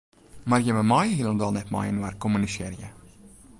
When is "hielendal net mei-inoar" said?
1.19-2.17